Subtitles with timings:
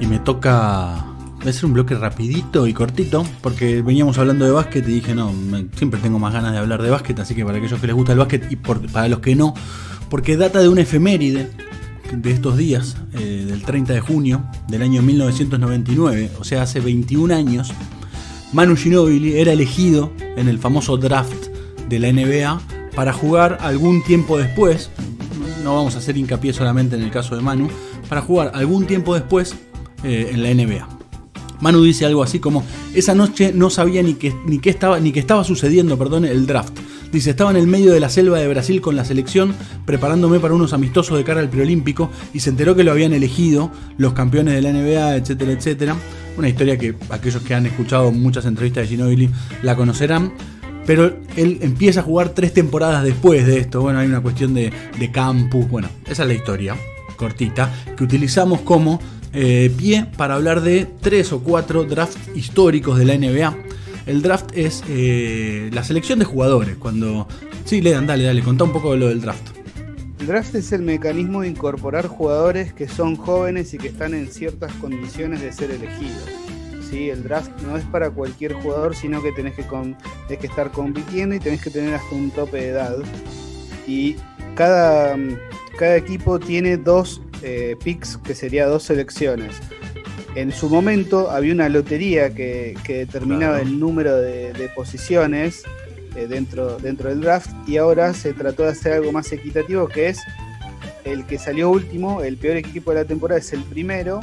[0.00, 1.04] y me toca
[1.46, 5.30] hacer un bloque rapidito y cortito, porque veníamos hablando de básquet y dije, no,
[5.76, 8.12] siempre tengo más ganas de hablar de básquet, así que para aquellos que les gusta
[8.12, 9.52] el básquet y para los que no,
[10.08, 11.50] porque data de una efeméride
[12.14, 17.34] de estos días, eh, del 30 de junio del año 1999, o sea, hace 21
[17.34, 17.74] años,
[18.54, 21.48] Manu Ginobili era elegido en el famoso draft
[21.90, 22.58] de la NBA
[22.96, 24.88] para jugar algún tiempo después,
[25.62, 27.68] no vamos a hacer hincapié solamente en el caso de Manu,
[28.10, 29.54] para jugar algún tiempo después
[30.02, 30.88] eh, en la NBA.
[31.60, 35.12] Manu dice algo así como, esa noche no sabía ni qué, ni qué estaba, ni
[35.12, 36.76] qué estaba sucediendo, perdón, el draft.
[37.12, 40.54] Dice, estaba en el medio de la selva de Brasil con la selección, preparándome para
[40.54, 44.54] unos amistosos de cara al preolímpico, y se enteró que lo habían elegido los campeones
[44.54, 45.96] de la NBA, etcétera, etcétera.
[46.36, 49.30] Una historia que aquellos que han escuchado muchas entrevistas de Ginobili
[49.62, 50.32] la conocerán.
[50.84, 53.82] Pero él empieza a jugar tres temporadas después de esto.
[53.82, 55.68] Bueno, hay una cuestión de, de campus.
[55.68, 56.74] Bueno, esa es la historia
[57.20, 59.00] cortita que utilizamos como
[59.32, 63.70] eh, pie para hablar de tres o cuatro drafts históricos de la NBA
[64.06, 66.76] el draft es eh, la selección de jugadores.
[66.76, 67.28] Cuando.
[67.64, 69.56] Sí, Ledan, dale, dale, contá un poco de lo del draft.
[70.18, 74.30] El draft es el mecanismo de incorporar jugadores que son jóvenes y que están en
[74.30, 76.28] ciertas condiciones de ser elegidos.
[76.90, 77.08] ¿Sí?
[77.08, 81.38] El draft no es para cualquier jugador, sino que tenés que, que estar compitiendo y
[81.38, 82.96] tenés que tener hasta un tope de edad.
[83.86, 84.16] Y
[84.56, 85.16] cada,
[85.80, 89.56] cada equipo tiene dos eh, picks, que sería dos selecciones.
[90.34, 95.62] En su momento había una lotería que, determinaba el número de, posiciones
[96.16, 100.08] eh, dentro, dentro del draft y ahora se trató de hacer algo más equitativo que
[100.08, 100.20] es
[101.04, 104.20] el que salió último, el peor equipo de la temporada es el primero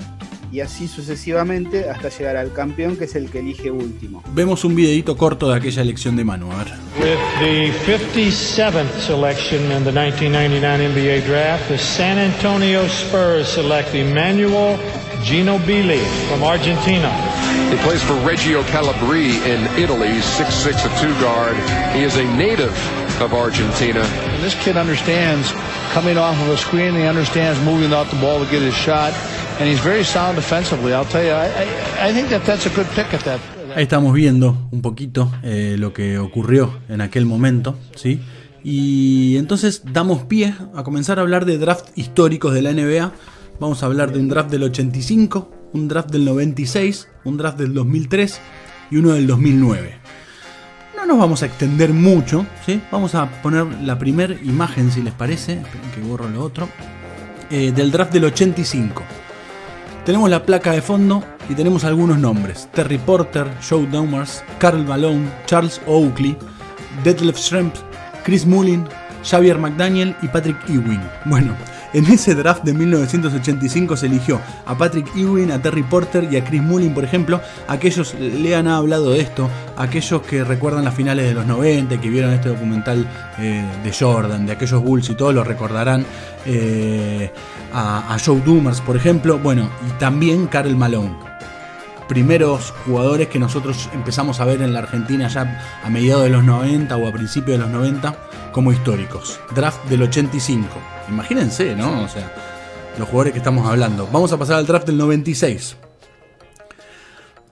[0.52, 4.24] y así sucesivamente hasta llegar al campeón que es el que elige último.
[4.34, 6.74] Vemos un videito corto de aquella elección de Manu, a ver.
[7.00, 14.78] With the 57th selection in the 1999 NBA draft, the San Antonio Spurs select Emmanuel
[15.24, 17.12] Gino Billy from Argentina.
[17.70, 21.56] He plays for Reggio Calabri in Italy, 6'6", a two guard.
[21.96, 22.74] He is a native
[23.22, 24.02] of Argentina.
[24.02, 25.52] And this kid understands
[25.92, 26.94] coming off of a screen.
[26.94, 29.14] He understands moving out the ball to get his shot.
[29.60, 30.94] And he's very sound defensively.
[30.94, 33.40] I'll tell you, I, I, think that that's a good pick at that.
[33.76, 38.20] Ahí estamos viendo un poquito eh, lo que ocurrió en aquel momento, ¿sí?
[38.64, 43.12] Y entonces damos pie a comenzar a hablar de draft históricos de la NBA
[43.60, 47.74] Vamos a hablar de un draft del 85, un draft del 96, un draft del
[47.74, 48.40] 2003
[48.92, 49.96] y uno del 2009.
[50.96, 52.80] No nos vamos a extender mucho, ¿sí?
[52.92, 55.54] Vamos a poner la primera imagen, si les parece.
[55.54, 56.70] Esperen que borro lo otro.
[57.50, 59.02] Eh, del draft del 85.
[60.08, 62.70] Tenemos la placa de fondo y tenemos algunos nombres.
[62.74, 66.38] Terry Porter, Joe Dumars, Carl Malone, Charles Oakley,
[67.04, 67.82] Detlef Schrempf,
[68.24, 68.88] Chris Mullin,
[69.22, 71.02] Xavier McDaniel y Patrick Ewing.
[71.26, 71.54] Bueno,
[71.94, 76.44] en ese draft de 1985 se eligió a Patrick Ewing, a Terry Porter y a
[76.44, 77.42] Chris Mullin, por ejemplo.
[77.68, 82.10] Aquellos le han hablado de esto, aquellos que recuerdan las finales de los 90, que
[82.10, 83.08] vieron este documental
[83.40, 86.06] eh, de Jordan, de aquellos Bulls y todo, lo recordarán.
[86.46, 87.32] Eh,
[87.74, 89.38] a, Joe Dumers, por ejemplo.
[89.40, 91.27] Bueno, y también Karl Malone
[92.08, 96.44] primeros jugadores que nosotros empezamos a ver en la Argentina ya a mediados de los
[96.44, 98.16] 90 o a principios de los 90
[98.52, 99.40] como históricos.
[99.54, 100.68] Draft del 85.
[101.10, 102.04] Imagínense, ¿no?
[102.04, 102.34] O sea,
[102.98, 104.08] los jugadores que estamos hablando.
[104.12, 105.78] Vamos a pasar al draft del 96.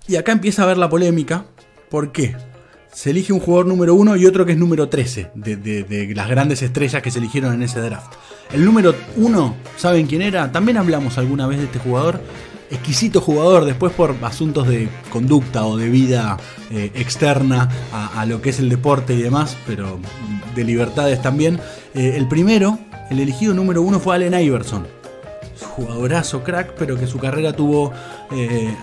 [0.08, 1.46] Y acá empieza a ver la polémica.
[1.90, 2.36] ¿Por qué?
[2.92, 6.30] Se elige un jugador número 1 y otro que es número 13 de, de las
[6.30, 8.14] grandes estrellas que se eligieron en ese draft.
[8.54, 10.52] El número 1, ¿saben quién era?
[10.52, 12.22] También hablamos alguna vez de este jugador
[12.72, 16.38] exquisito jugador, después por asuntos de conducta o de vida
[16.72, 20.00] eh, externa a, lo que es el deporte y demás, pero
[20.56, 21.60] de libertades también.
[21.94, 24.88] Eh, el primero, el elegido número uno fue Allen Iverson.
[25.76, 27.94] Jugadorazo, crack, pero que su carrera tuvo
[28.32, 28.74] eh,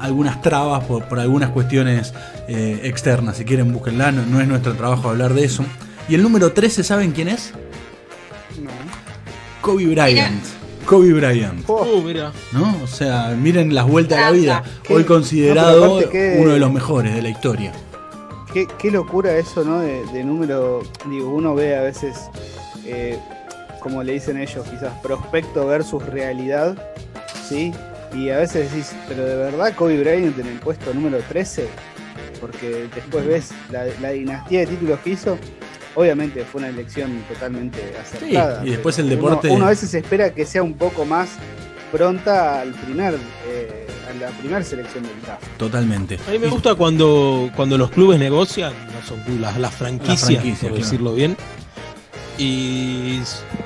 [0.00, 2.12] algunas trabas por, algunas cuestiones
[2.48, 3.36] externas.
[3.36, 5.64] Si quieren, búsquenla, no, es nuestro trabajo hablar de eso.
[6.08, 7.52] Y el número 13, ¿saben quién es?
[8.60, 8.70] No.
[9.60, 10.61] Kobe Bryant.
[10.86, 11.64] Kobe Bryant.
[11.68, 12.32] Oh, mira.
[12.52, 12.82] ¿No?
[12.82, 14.62] O sea, miren las vueltas de la vida.
[14.88, 16.00] Hoy considerado
[16.38, 17.72] uno de los mejores de la historia.
[18.52, 19.80] Qué, locura eso, ¿no?
[19.80, 20.82] De, número.
[21.08, 22.28] Digo, uno ve a veces,
[22.84, 23.18] eh,
[23.80, 26.76] como le dicen ellos, quizás prospecto versus realidad,
[27.48, 27.72] ¿sí?
[28.14, 31.66] Y a veces decís, pero de verdad Kobe Bryant en el puesto número 13,
[32.42, 35.38] porque después ves la, la dinastía de títulos que hizo
[35.94, 38.64] obviamente fue una elección totalmente acertada.
[38.64, 39.48] y después el deporte.
[39.48, 41.30] Uno, a veces espera que sea un poco más
[41.90, 43.14] pronta al primer.
[43.46, 45.44] Eh, a la primera selección del draft.
[45.56, 46.18] Totalmente.
[46.26, 50.74] A mí me gusta cuando, cuando los clubes negocian, no son las, las franquicias, por
[50.74, 51.36] decirlo bien,
[52.38, 53.20] y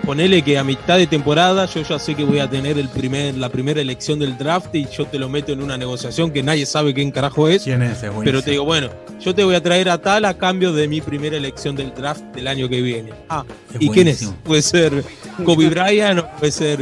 [0.05, 3.37] ponele que a mitad de temporada yo ya sé que voy a tener el primer,
[3.37, 6.67] la primera elección del draft y yo te lo meto en una negociación que nadie
[6.67, 7.65] sabe quién carajo es.
[7.65, 8.03] ¿Quién es?
[8.03, 8.91] Es Pero te digo, bueno,
[9.21, 12.23] yo te voy a traer a tal a cambio de mi primera elección del draft
[12.35, 13.13] del año que viene.
[13.29, 14.33] Ah, Es ¿y quién es?
[14.45, 15.05] Puede ser
[15.45, 16.81] Kobe Bryant o puede ser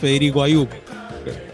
[0.00, 0.70] Federico Ayuk.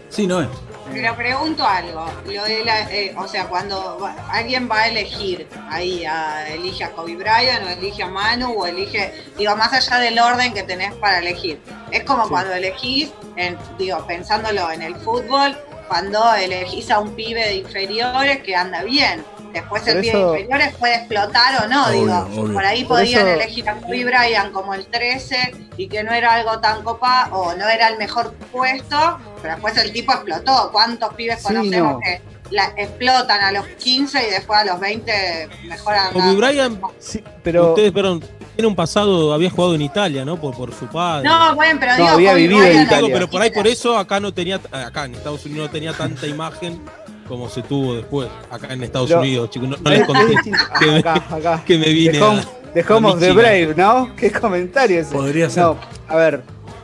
[0.09, 0.47] Sí, no es.
[0.93, 5.47] Pero pregunto algo, lo de la, eh, o sea, cuando va- alguien va a elegir
[5.69, 9.97] ahí, a- elige a Kobe Bryant o elige a Manu o elige, digo, más allá
[9.99, 11.59] del orden que tenés para elegir.
[11.91, 12.29] Es como Sí.
[12.29, 15.57] cuando elegís, en, digo, pensándolo en el fútbol,
[15.87, 19.23] cuando elegís a un pibe de inferiores que anda bien.
[19.53, 22.19] Después el pibe eso- inferiores puede explotar o no, Obvio, digo.
[22.41, 22.53] obvio.
[22.53, 26.11] Por ahí Por podían eso- elegir a Kobe Bryant como el 13 y que no
[26.11, 30.69] era algo tan copa o no era el mejor puesto, pero después el tipo explotó.
[30.71, 31.99] ¿Cuántos pibes Sí, conocemos no.
[31.99, 36.11] que la, explotan a los 15 y después a los 20 mejoran?
[36.13, 38.23] Kobe Bryant, Sí, pero ustedes, perdón,
[38.55, 40.39] tiene un pasado, había jugado en Italia, ¿no?
[40.39, 41.27] Por, por su padre.
[41.27, 43.09] No, bueno, pero No, digo, había vivido en Italia.
[43.13, 46.27] Pero por ahí por eso acá no tenía, acá en Estados Unidos no tenía tanta
[46.27, 46.79] imagen
[47.27, 49.69] como se tuvo después, acá en Estados Lo- Unidos, chicos.
[49.69, 50.35] No, no es- les es conté
[50.79, 51.63] que me- acá, acá.
[51.65, 53.35] que me vine a- a the Michigan.
[53.35, 54.15] Brave, ¿no?
[54.17, 55.13] ¿Qué comentario ese?
[55.13, 55.63] Podría ser.
[55.63, 55.77] No,
[56.07, 56.41] a ver,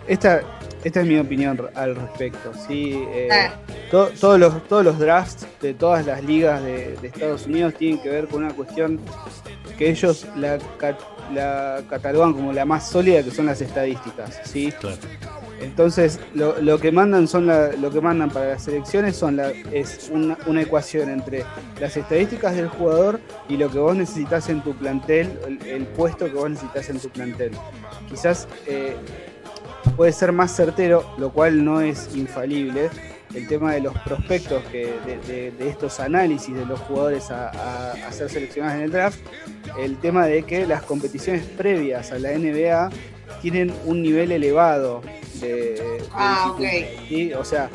[0.08, 0.42] esta,
[0.84, 2.52] esta es mi opinión al respecto.
[2.68, 2.94] ¿sí?
[3.10, 3.30] Eh,
[3.92, 8.00] to- todos, los, todos los drafts de todas las ligas de, de Estados Unidos tienen
[8.02, 9.00] que ver con una cuestión
[9.78, 10.58] que ellos la,
[11.34, 14.40] la catalogan como la más sólida, que son las estadísticas.
[14.46, 14.72] ¿sí?
[14.80, 14.98] Claro.
[15.62, 20.62] Entonces, lo, que mandan son lo que mandan para las selecciones son la, es una,
[20.62, 21.44] ecuación entre
[21.80, 26.34] las estadísticas del jugador y lo que vos necesitas en tu plantel, el, puesto que
[26.34, 27.52] vos necesitas en tu plantel.
[28.10, 28.96] Quizás eh,
[29.96, 32.90] puede ser más certero, lo cual no es infalible.
[33.34, 34.92] El tema de los prospectos que
[35.28, 39.20] de estos análisis de los jugadores a, a- a ser seleccionados en el draft,
[39.78, 42.90] el tema de que las competiciones previas a la NBA
[43.42, 45.02] tienen un nivel elevado
[45.42, 47.34] de, de Ah, dificultad, ¿sí?
[47.34, 47.70] O sea,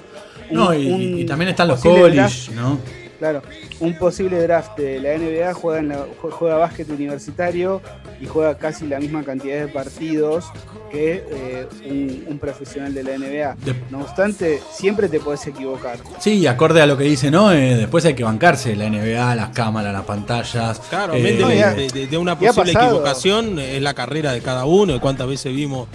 [0.50, 2.78] un- No, y, un y- también están los college, ¿no?
[3.19, 3.43] Claro,
[3.81, 7.81] un posible draft de la NBA juega, en la- juega básquet universitario
[8.20, 10.46] y juega casi la misma cantidad de partidos
[10.90, 13.55] que eh, un, un profesional de la NBA.
[13.64, 15.99] De- No obstante, siempre te podés equivocar.
[16.19, 17.52] Sí, y acorde a lo que dice, ¿no?
[17.52, 20.81] Eh, después hay que bancarse la NBA, las cámaras, las pantallas.
[20.90, 24.94] Claro, eh, de, no, ya- de- una posible equivocación, es la carrera de cada uno.
[24.94, 25.88] y ¿Cuántas veces vimos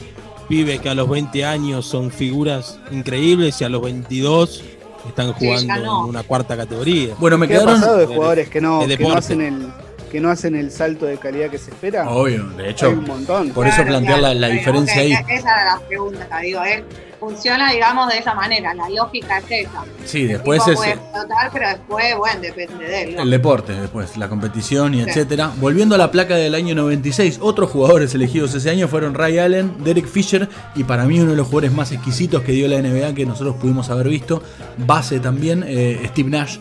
[0.48, 4.63] pibes que a los 20 años son figuras increíbles y a los 22
[5.07, 6.04] están Sí, jugando no.
[6.04, 7.16] en una cuarta categoría?
[7.19, 7.80] Bueno, me ¿Qué ha quedaron.
[7.80, 9.68] pasado de de- jugadores que no, que no hacen el
[10.12, 12.10] que no hacen el salto de calidad que se espera?
[12.10, 13.50] Obvio, de Hay hecho, un montón.
[13.51, 15.13] por eso Claro, plantear la, claro, la pero, diferencia ok, ahí.
[15.38, 16.84] Esa era la pregunta, digo, él
[17.19, 19.83] funciona, digamos, de esa manera, la lógica es esa.
[20.06, 23.16] Sí, El después es puede explotar, pero después, bueno, depende de él.
[23.16, 23.21] ¿no?
[23.24, 25.10] el deporte, después la competición y Sí.
[25.10, 25.51] etcétera.
[25.57, 29.83] Volviendo a la placa del año 96, otros jugadores elegidos ese año fueron Ray Allen,
[29.83, 33.13] Derek Fisher y para mí uno de los jugadores más exquisitos que dio la NBA
[33.13, 34.42] que nosotros pudimos haber visto,
[34.77, 36.57] base también, eh, Steve Nash.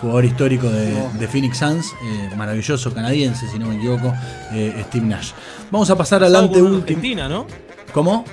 [0.00, 4.14] Jugador histórico de, de Phoenix Suns, eh, maravilloso canadiense, si no me equivoco,
[4.52, 5.32] eh, Steve Nash.
[5.72, 6.96] Vamos a pasar Casado adelante con una último.
[6.98, 7.46] Argentina, ¿no?
[7.92, 8.24] ¿Cómo?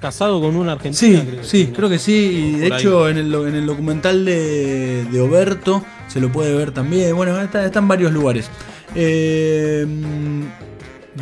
[0.00, 1.20] Casado con una argentina.
[1.20, 1.44] Sí, creo.
[1.44, 2.52] sí, creo que sí.
[2.56, 2.80] Y de ahí.
[2.80, 7.14] hecho, en el, en el documental de, de Oberto se lo puede ver también.
[7.16, 8.48] Bueno, está, está en varios lugares.
[8.94, 9.86] Eh,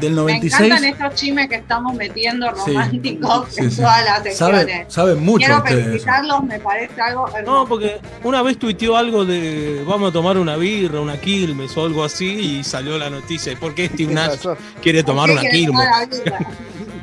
[0.01, 0.61] del Me 96.
[0.67, 2.73] encantan estos chismes que estamos metiendo Sí.
[2.73, 3.77] románticos Sí, en sí.
[3.81, 4.93] todas las Saben, secciones.
[4.93, 7.51] saben mucho Quiero felicitarlos, me parece algo hermoso.
[7.63, 11.85] No, porque una vez tuiteó algo de vamos a tomar una birra, una quilmes o
[11.87, 12.27] algo así
[12.59, 13.53] y salió la noticia.
[13.53, 14.45] ¿Y por qué Steve ¿Qué Nash
[14.83, 15.89] quiere tomar ¿Qué una quilmes?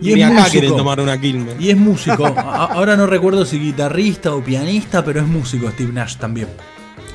[0.09, 0.75] Y es acá quieren músico.
[0.77, 1.55] tomar una quilmes.
[1.59, 2.25] Y es músico.
[2.37, 6.47] A- ahora no recuerdo si guitarrista o pianista, pero es músico Steve Nash también.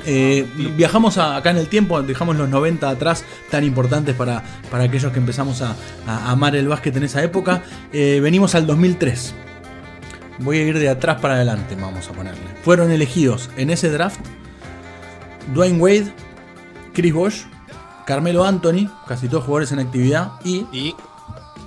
[0.05, 0.45] Eh,
[0.77, 5.11] viajamos a- acá en el tiempo, dejamos los 90 atrás, tan importantes para, para aquellos
[5.11, 5.75] que empezamos a,
[6.07, 7.61] a amar el básquet en esa época.
[7.91, 9.33] Eh, venimos al 2003.
[10.39, 12.39] Voy a ir de atrás para adelante, vamos a ponerle.
[12.63, 14.21] Fueron elegidos en ese draft
[15.53, 16.13] Dwayne Wade,
[16.93, 17.41] Chris Bosh,
[18.05, 20.95] Carmelo Anthony, casi todos jugadores en actividad, y Y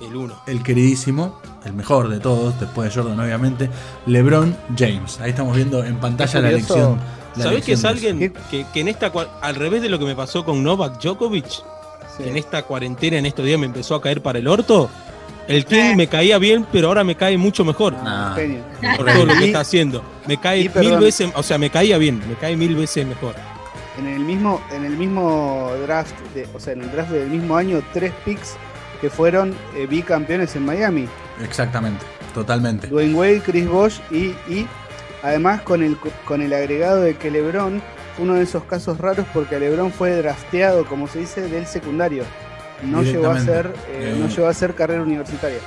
[0.07, 0.35] el uno.
[0.47, 3.69] el queridísimo, el mejor de todos, después de Jordan obviamente,
[4.05, 5.19] LeBron James.
[5.21, 6.99] Ahí estamos viendo en pantalla la elección.
[7.35, 10.15] la ¿Sabés que es alguien que, que en esta al revés de lo que me
[10.15, 11.45] pasó con Novak Djokovic,
[12.15, 12.23] Sí.
[12.25, 14.87] que en esta cuarentena en estos días me empezó a caer para el orto?
[15.47, 18.37] El King me caía bien, pero ahora me cae mucho mejor Ah,
[18.95, 20.03] por todo lo que está haciendo.
[20.27, 20.99] Me cae y mil perdón.
[21.01, 23.33] veces, o sea, me caía bien, me cae mil veces mejor.
[23.99, 27.57] En el mismo, en el mismo draft, de, o sea, en el draft del mismo
[27.57, 28.55] año, tres picks
[29.03, 31.09] que fueron eh, bicampeones en Miami.
[31.43, 32.87] Exactamente, totalmente.
[32.87, 34.65] Dwayne Wade, Chris Bosh y, y
[35.21, 37.81] además con el, con el agregado de que LeBron
[38.15, 42.23] fue uno de esos casos raros porque LeBron fue drafteado, como se dice, del secundario.
[42.81, 44.17] No llegó a ser, eh, Eh.
[44.17, 45.59] no llegó a ser carrera universitaria.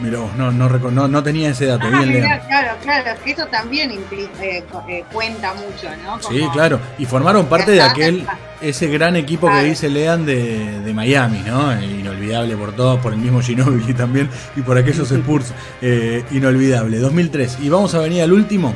[0.00, 1.86] Mirá vos, no, no, no, no tenía ese dato.
[1.86, 2.46] Ah, bien, mirá, Lean.
[2.46, 6.20] claro, claro, que eso también impli- eh, co- eh, cuenta mucho, ¿no?
[6.22, 6.80] Sí, claro.
[6.98, 8.26] Y formaron parte de aquel,
[8.60, 11.72] ese gran equipo que dice Lean de, de Miami, ¿no?
[11.82, 15.52] Inolvidable por todos, por el mismo Ginobili también y por aquellos Spurs.
[15.82, 16.98] eh, inolvidable.
[16.98, 17.58] 2003.
[17.62, 18.74] Y vamos a venir al último.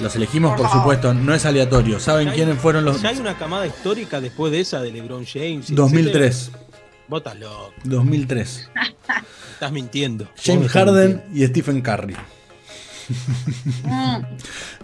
[0.00, 1.98] Los elegimos, por supuesto, no es aleatorio.
[1.98, 5.26] ¿Saben hay- quiénes fueron los Ya hay una camada histórica después de esa de LeBron
[5.26, 5.70] James.
[5.70, 6.36] y 2003?
[6.36, 6.64] etcétera.
[7.08, 8.70] Vos estás loco, 2003.
[9.54, 10.28] estás mintiendo.
[10.44, 11.36] James Harden mintiendo.
[11.44, 12.14] y Stephen Curry.
[13.84, 14.22] Mm,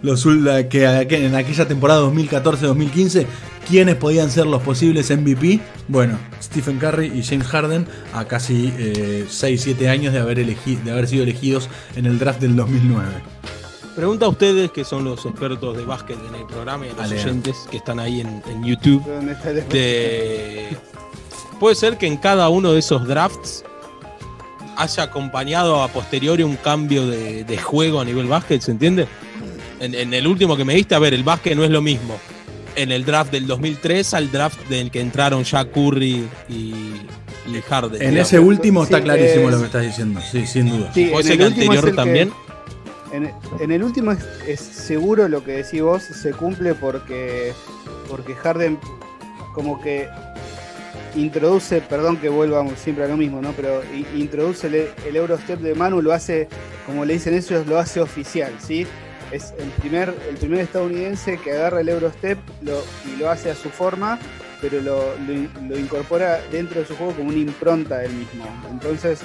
[0.01, 0.23] Los,
[0.69, 3.25] que en aquella temporada 2014-2015,
[3.67, 5.59] ¿quiénes podían ser los posibles MVP?
[5.87, 8.71] Bueno, Stephen Curry y James Harden a casi
[9.29, 13.07] 6-7 años de haber, elegi- de haber sido elegidos en el draft del 2009.
[13.95, 17.11] Pregunta a ustedes que son los expertos de básquet en el programa y a los
[17.13, 19.01] oyentes que están ahí en, en YouTube.
[19.05, 20.77] ¿Dónde está el- de-
[21.59, 23.63] Puede ser que en cada uno de esos drafts
[24.77, 29.07] haya acompañado a posteriori un cambio de, de juego a nivel básquet, ¿se entiende?
[29.79, 32.17] En, en el último que me diste, a ver, el básquet no es lo mismo.
[32.75, 38.01] En el draft del 2003 al draft del que entraron ya Curry y, y Harden.
[38.01, 38.27] En digamos.
[38.27, 40.91] ese último está Sí, clarísimo es- lo que estás diciendo, sí, sin duda.
[40.93, 42.31] Sí, ¿Puede en el que último es anterior que- también?
[43.13, 47.53] En, en el último es, es seguro lo que decís vos, se cumple porque,
[48.09, 48.77] porque Harden
[49.53, 50.09] como que
[51.15, 53.51] introduce, perdón que vuelva siempre a lo mismo, ¿no?
[53.53, 53.81] Pero
[54.15, 56.47] introduce el, el Eurostep de Manu, lo hace,
[56.85, 58.85] como le dicen ellos, lo hace oficial, ¿sí?
[59.31, 63.55] Es el primer, el primer estadounidense que agarra el Eurostep lo, y lo hace a
[63.55, 64.19] su forma,
[64.61, 68.45] pero lo, lo in- lo incorpora dentro de su juego como una impronta del mismo.
[68.71, 69.19] Entonces,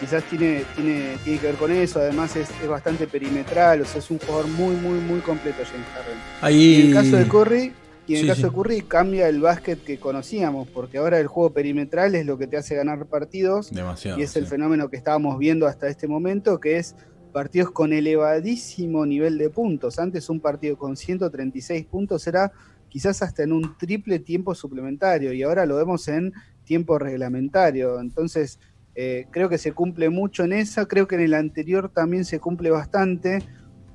[0.00, 4.00] quizás tiene, tiene, tiene que ver con eso, además es, es bastante perimetral, o sea,
[4.00, 6.18] es un jugador muy, muy, muy completo James Harden.
[6.54, 7.72] Y en el caso de Curry,
[8.06, 8.46] y en Sí, el caso sí.
[8.48, 12.46] de Curry cambia el básquet que conocíamos, porque ahora el juego perimetral es lo que
[12.46, 14.18] te hace ganar partidos, demasiado.
[14.18, 16.94] y es el fenómeno que estábamos viendo hasta este momento, que es
[17.32, 19.98] partidos con elevadísimo nivel de puntos.
[19.98, 22.52] Antes un partido con 136 puntos era
[22.88, 26.32] quizás hasta en un triple tiempo suplementario, y ahora lo vemos en
[26.64, 28.00] tiempo reglamentario.
[28.00, 28.58] Entonces,
[28.94, 32.40] eh, creo que se cumple mucho en esa, creo que en el anterior también se
[32.40, 33.40] cumple bastante,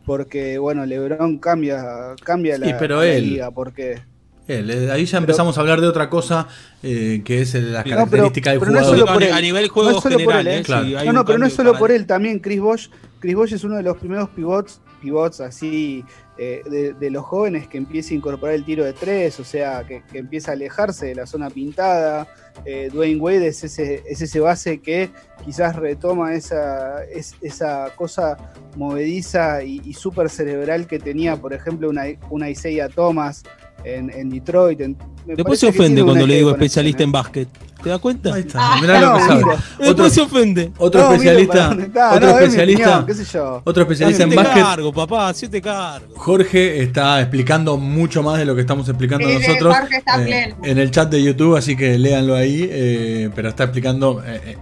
[0.05, 4.01] porque bueno, Lebron cambia, cambia Sí, la, pero la él- liga, porque
[4.47, 6.47] Él, eh, ahí ya empezamos a hablar de otra cosa
[6.83, 7.89] eh, que es la Sí.
[7.89, 8.99] No, característica pero- del pero no es jugador.
[8.99, 9.33] solo No, por a- él.
[9.33, 10.63] a nivel juego No general, él.
[10.63, 10.85] Claro.
[10.85, 12.87] Si No, no, pero no es solo para- por él, también Chris Bosh.
[13.19, 16.05] Chris Bosh es uno de los primeros pivots, pivots así
[16.37, 19.83] eh, de, de los jóvenes que empieza a incorporar el tiro de tres, o sea,
[19.85, 22.27] que, que empieza a alejarse de la zona pintada.
[22.65, 25.09] Eh, Dwayne Wade es ese, es ese base que
[25.43, 28.37] quizás retoma esa, es- esa cosa
[28.75, 33.43] movediza y, y súper cerebral que tenía, por ejemplo, una, una Isaiah Thomas
[33.83, 34.81] en, en Detroit.
[34.81, 37.05] En- Después se ofende cuando le digo especialista ¿eh?
[37.05, 37.47] en básquet.
[37.83, 38.33] ¿Te das cuenta?
[38.33, 39.43] Ahí está, mirá lo que sabe.
[39.43, 40.71] Otro, Después se ofende.
[40.77, 43.61] otro No, especialista, está, otro no, es mi especialista, opinión, qué sé yo.
[43.63, 44.63] otro especialista en básquet.
[44.63, 46.13] cargo, papá, hacete cargo.
[46.15, 50.25] Jorge está explicando mucho más de lo que estamos explicando Sí, nosotros Jorge está eh,
[50.25, 50.55] pleno.
[50.63, 54.57] en el chat de YouTube, así que léanlo ahí, eh, pero está explicando, eh, eh,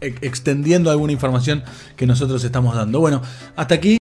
[0.00, 1.62] ex- extendiendo alguna información
[1.96, 3.00] que nosotros estamos dando.
[3.00, 3.22] Bueno,
[3.56, 3.94] hasta aquí.